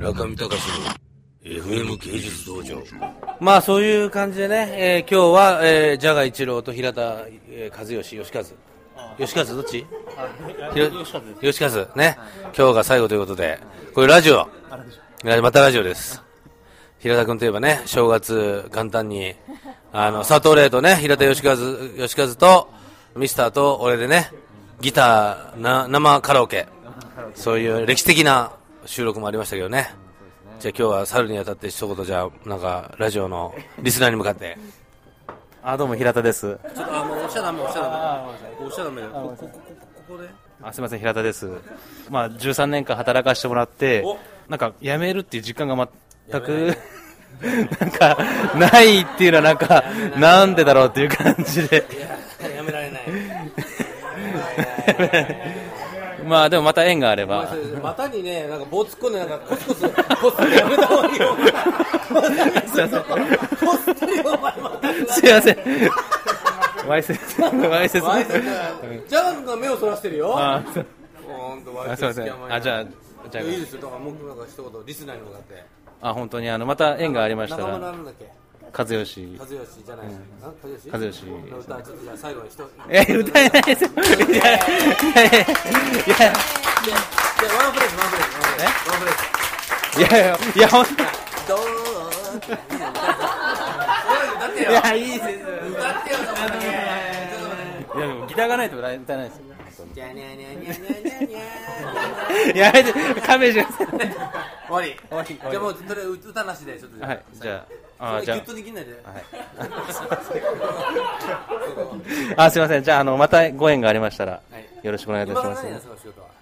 [0.00, 0.94] 中見隆の
[1.44, 2.82] FM 芸術道場
[3.38, 8.44] まあそういう感じでね、えー今日は、えー、ジャガ一郎と平田、えー和義、吉和。
[9.18, 9.84] 吉和どっち？
[11.42, 11.70] 吉和。
[11.96, 12.16] ね。
[12.56, 13.60] 今日が最後ということで、
[13.94, 14.48] これラジオ。
[15.42, 16.22] またラジオです。
[17.00, 19.34] 平田君といえばね、正月簡単に、
[19.92, 22.70] あの、佐藤玲とね、平田吉和、吉和と、
[23.16, 24.32] ミスターと俺でね、
[24.80, 26.66] ギター、な、生カラオケ。
[27.34, 28.52] そういう歴史的な
[28.86, 29.94] 収録もありましたけどね。
[30.58, 34.58] じゃあ今日は去るにあたって一言じゃあ、なんか、ラジオのリスナーに向かって。
[35.62, 38.66] あどうも平田ですちょっと、あ、もう押しちゃダメ、押しちゃダメ。
[38.66, 39.02] 押しちゃダメ。
[39.02, 40.28] こ、こ、こ、ここで。
[40.62, 41.48] あすみません平田です
[42.10, 45.88] まあ13年間働かせてもらっておなんか辞めるっていう実感が
[46.30, 46.76] 全く
[47.80, 48.18] なんか
[48.56, 49.84] ないっていうのはなんか
[50.18, 51.86] なんでだろうっていう感じで
[52.54, 53.02] やめられない。
[56.24, 61.36] まあでもまた縁があれば股にね、なんか棒突っ込んで、なんかコツコツ、コツコツやめた方がいいよ。
[62.66, 65.12] すいませんコツコツお前また。
[65.14, 65.56] すいません
[66.88, 67.48] わいせつわ
[67.84, 70.34] いせつジャガ君が目をそらしてるよ。
[70.36, 70.84] あすい
[72.06, 72.84] ませんあじゃあ
[73.30, 73.82] じゃあいいですよ。
[73.82, 75.64] だから僕なんか一言リスナーに向かって。
[76.02, 78.26] あ本当にあのまた縁がありましたらなんだっけ？
[78.72, 80.06] 和義和義じゃない。
[80.42, 80.90] あ和義？
[80.90, 82.62] 和義の歌ちょっとじゃあ最後に一。
[82.88, 84.46] え歌えないですよいやいやいや
[85.20, 85.56] いやで、
[86.06, 86.14] で、
[87.50, 88.34] ワンフレーズ、ワンフレーズ、
[88.90, 90.00] ワンフレーズ。
[90.00, 91.58] いやいやいやほんとう。
[94.58, 95.34] いやいいですよ
[95.70, 96.66] 歌ってよ、そこだけ。
[96.66, 99.44] いやでもギターがないと歌えないですよ
[99.94, 100.70] じゃにゃにゃにゃにゃ
[102.52, 104.14] にゃやめて勘弁してください
[104.68, 104.94] 終わり。
[105.08, 107.04] 終わりじゃあもう、とりあえず歌なしで、ちょっと。
[107.04, 108.38] はいじゃあああ、じゃあ。
[108.38, 108.98] ギュッとできないで。
[112.36, 112.82] あすみません。
[112.82, 114.66] じゃああのまたご縁がありましたらはい。
[114.82, 115.66] よろしくお願いいたします。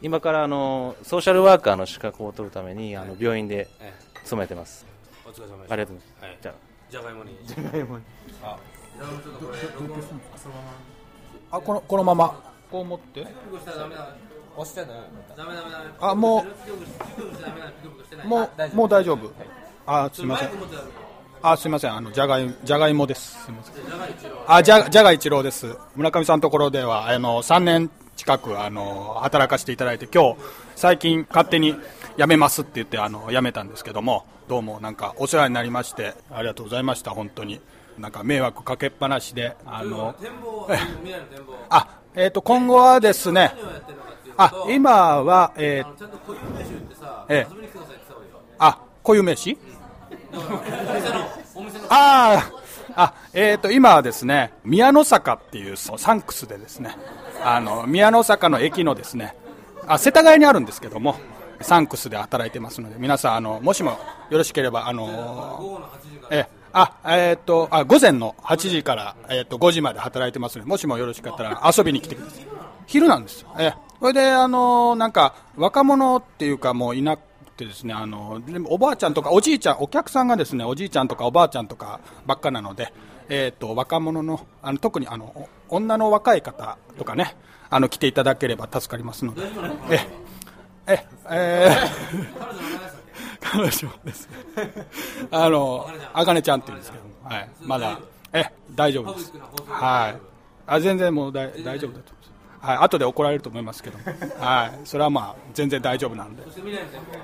[0.00, 3.92] 今からあのソーシャルワーカーの資格を取るためにあの病院でえ
[4.24, 4.86] 勤めてます。
[4.88, 5.72] えお疲れ様です。
[5.72, 6.38] ありがとうございます、はい。
[6.40, 6.54] じゃ
[6.90, 7.36] じゃがいもに。
[7.42, 8.04] あじゃがいもに。
[11.50, 12.52] あ、このこのまま。
[12.70, 13.26] こう持って。
[14.54, 14.86] 押してね
[15.36, 15.84] ダメダメダメ。
[16.00, 16.46] あも
[18.24, 18.26] う。
[18.26, 19.30] もうもう大丈夫。
[19.84, 20.48] あすみません
[21.42, 23.74] あすみませんあのじゃがいじゃがいもですすみません。
[24.46, 30.40] あじゃじゃが一郎です村上さんのところではあの3年近くあの働かせていただいて今日
[30.76, 31.74] 最近勝手に
[32.16, 37.60] 辞めますって言ってあの辞めたんですけどもどうもなんかお世話になりましてありがとうございました本当に
[37.98, 40.14] なんか迷惑かけっぱなしであの。
[41.68, 43.54] あえっ、と今後はですね
[44.36, 45.94] あと、今はえー
[47.28, 48.38] ええ遊びに来てくださいって言った方がいいよ。
[48.58, 49.52] あ固有名詞？
[49.52, 49.81] お店の、お店の。
[51.88, 52.62] あー
[52.94, 56.96] あ、えっ、と、今はですね、宮の坂っていうサンクスでですね、
[57.42, 59.34] あの、宮の坂の駅のですね、
[59.86, 61.16] あ、世田谷にあるんですけども、
[61.60, 63.98] サンクスで働いてますので、皆さん、あの、もしも
[64.30, 66.36] よろしければ、あの午後の8時から。
[66.38, 72.46] え、あ、えっ、と、あ、午前の8時から、えっ、と、5時まで働いてますので、もしもよろしかったら遊びに来てください。
[72.86, 73.54] 昼なんですよ。
[73.58, 77.16] え、それで、あの、なんか、若者っていうかもういな
[77.62, 82.92] てですね、あの、でもおばあちゃんとかおじいちゃん、お客さんがですね、おじいちゃんとかおばあちゃんとかばっかなので、
[83.28, 87.36] えっ、と、若者の、あの、特にあの、女の若い方とかね、
[87.70, 89.42] あの、来ていただければ助かりますので、
[89.90, 90.06] え、
[90.86, 92.26] え、えー、
[93.40, 94.28] 彼女です。
[95.30, 97.98] あの、あかねちゃんって言うんですけども、はい、まだ、
[98.32, 98.44] え、
[98.74, 99.32] 大丈夫です。
[99.68, 100.16] はい。
[100.66, 102.21] あ、全然もう大丈夫だと。
[102.62, 104.04] はい、後で怒られると思いますけども、
[104.38, 106.44] はい、それはまあ、全然大丈夫なんで。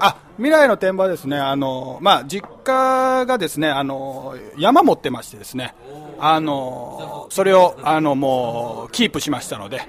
[0.00, 5.76] あ、未来の展望はですね、あの、まあ、実家がですね、あの、山持ってましてですね、
[6.18, 9.80] あの、それを、あの、もう、キープしましたので、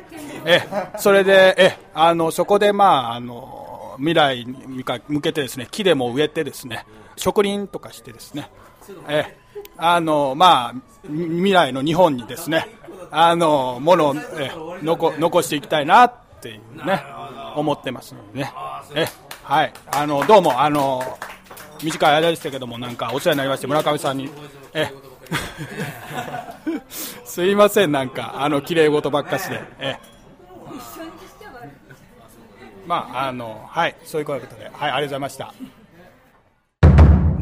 [0.45, 0.61] え、
[0.97, 6.85] それで、え、あの、そこで、まあ、あの、未来に向けてですね、木でも植えてですね、
[7.15, 8.51] 植林とかしてですね、
[9.07, 9.35] え、
[9.77, 12.67] あの、まあ、み未来の日本にですね、
[13.11, 14.51] あの、ものを、え、
[14.83, 17.03] 残、残していきたいなっていうね、
[17.55, 18.53] 思ってますのでね。
[18.95, 19.05] え、
[19.43, 19.73] はい。
[19.91, 21.17] あの、どうも、あの、
[21.83, 24.29] 短い間でしたけども、なんかお世話になりまして、村上さんに、
[24.73, 24.91] え、
[26.89, 29.97] すいません、なんか、あの、綺麗事ばっかしで、え、
[32.85, 35.53] まあ、あの、はい、そういうことで、はい、ありがとうございました。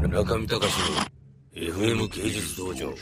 [0.08, 1.18] 中見隆の
[1.54, 2.94] FM 芸術道場